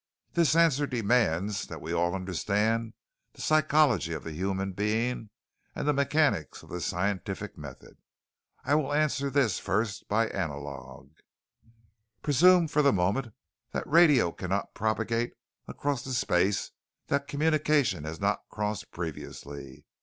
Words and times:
"This 0.33 0.55
answer 0.55 0.87
demands 0.87 1.67
that 1.67 1.79
we 1.79 1.93
all 1.93 2.15
understand 2.15 2.93
the 3.33 3.41
psychology 3.41 4.13
of 4.13 4.23
the 4.23 4.31
human 4.31 4.71
being 4.71 5.29
and 5.75 5.87
the 5.87 5.93
mechanics 5.93 6.63
of 6.63 6.69
the 6.71 6.81
scientific 6.81 7.55
method. 7.55 7.99
I 8.65 8.73
will 8.73 8.93
answer 8.93 9.29
this 9.29 9.59
first 9.59 10.07
by 10.07 10.25
analog: 10.29 11.11
"Presume 12.23 12.67
for 12.67 12.81
the 12.81 12.91
moment 12.91 13.35
that 13.73 13.85
radio 13.85 14.31
cannot 14.31 14.73
propagate 14.73 15.33
across 15.67 16.03
a 16.07 16.15
space 16.15 16.71
that 17.05 17.27
communication 17.27 18.03
has 18.05 18.19
not 18.19 18.41
crossed 18.49 18.89
previously. 18.89 19.85